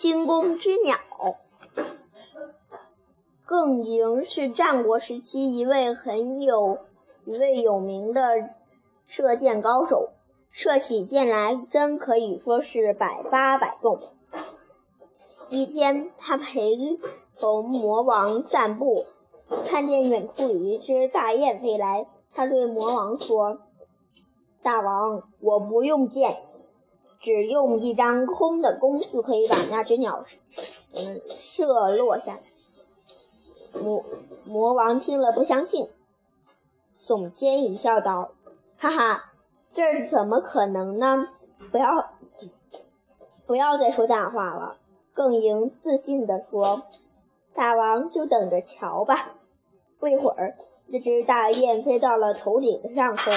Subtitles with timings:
[0.00, 0.96] 惊弓之鸟。
[3.44, 6.78] 更赢是战国时期一位很有
[7.26, 8.22] 一位有名的
[9.06, 10.08] 射箭高手，
[10.50, 14.00] 射起箭来真可以说是百发百中。
[15.50, 16.98] 一天，他陪
[17.38, 19.04] 同魔王散步，
[19.66, 23.58] 看见远处有一只大雁飞来，他对魔王说
[24.64, 26.38] ：“大王，我不用箭，
[27.20, 30.24] 只用一张空的弓就可以把那只鸟，
[30.94, 32.40] 嗯，射落下来。”
[33.80, 34.04] 魔
[34.46, 35.88] 魔王听了不相信，
[36.98, 38.32] 耸肩一笑，道
[38.76, 39.32] ：“哈哈，
[39.72, 41.28] 这怎么可能呢？
[41.70, 42.10] 不要，
[43.46, 44.76] 不要再说大话了。”
[45.12, 46.84] 更赢自信地说
[47.52, 49.34] ：“大王就等着瞧吧。”
[50.00, 53.34] 不一会儿，那只大雁飞到了头顶的上空，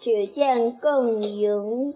[0.00, 1.94] 只见更赢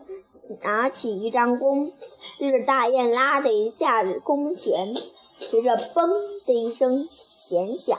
[0.62, 1.92] 拿起一张弓，
[2.38, 4.95] 对着大雁拉的一下弓弦，
[5.38, 6.09] 随着“嘣”
[6.46, 7.06] 的一声。
[7.48, 7.97] 弦响，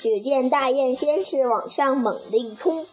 [0.00, 2.86] 只见大雁先是往上猛地一冲，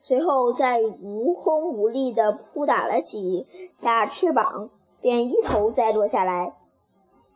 [0.00, 3.46] 随后再无风无力地扑打了几
[3.82, 4.70] 下翅膀，
[5.02, 6.54] 便一头栽落下来。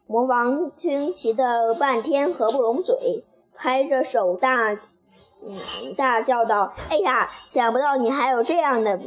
[0.07, 3.23] 魔王惊奇的半天合不拢嘴，
[3.55, 8.99] 拍着手大嗯大叫道：“哎呀，想不到你还有这样的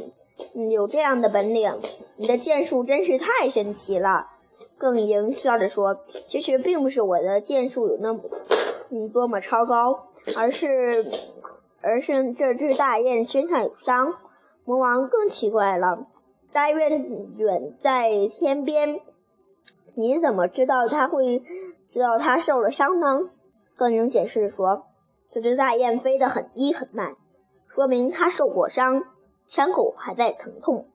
[0.54, 1.72] 有这样的本领，
[2.16, 4.26] 你的剑术真是太神奇了。”
[4.78, 5.96] 更赢笑着说
[6.26, 8.20] ：“其实并不是我的剑术有那么，
[8.90, 11.04] 嗯，多么超高，而是，
[11.82, 14.14] 而是这只大雁身上有伤。”
[14.64, 16.06] 魔王更奇怪了
[16.52, 19.00] ：“大雁远在天边，
[19.94, 21.42] 你怎么知道它会
[21.92, 23.30] 知道它受了伤呢？”
[23.76, 24.84] 更赢解释说
[25.32, 27.16] ：“这只大雁飞得很低很慢，
[27.66, 29.02] 说明它受过伤，
[29.48, 30.86] 伤口还在疼痛。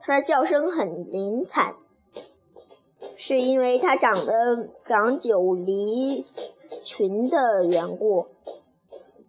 [0.00, 1.76] 它的叫声很灵惨。”
[3.18, 6.24] 是因为它长得长久离
[6.84, 8.28] 群的缘故，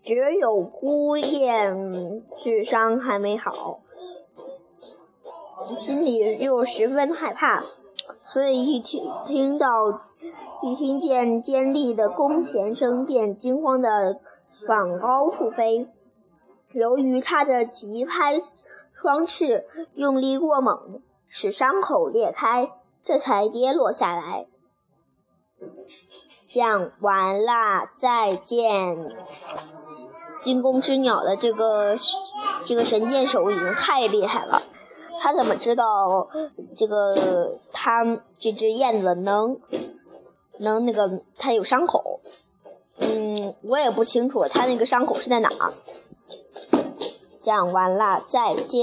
[0.01, 3.81] 只有孤雁智商还没好，
[5.77, 7.63] 心里又十分害怕，
[8.23, 9.67] 所以一听听到
[10.63, 14.19] 一听见尖利的弓弦声，便惊慌的
[14.69, 15.89] 往高处飞。
[16.75, 18.41] 由于他的急拍
[19.01, 22.69] 双翅用力过猛，使伤口裂开。
[23.05, 24.47] 这才跌落下来。
[26.49, 29.15] 讲完啦，再见。
[30.41, 31.95] 惊弓之鸟的这个
[32.65, 34.63] 这个神箭手已经太厉害了，
[35.21, 36.27] 他怎么知道
[36.75, 38.03] 这个他
[38.39, 39.59] 这只燕子能
[40.57, 42.21] 能那个它有伤口？
[42.97, 45.49] 嗯，我也不清楚，它那个伤口是在哪。
[47.45, 48.81] 讲完了，再见。